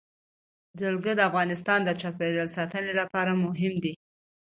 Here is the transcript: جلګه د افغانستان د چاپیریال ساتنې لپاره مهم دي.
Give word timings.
جلګه 0.79 1.13
د 1.15 1.21
افغانستان 1.29 1.79
د 1.83 1.89
چاپیریال 2.01 2.49
ساتنې 2.57 2.93
لپاره 2.99 3.31
مهم 3.45 3.73
دي. 3.83 3.93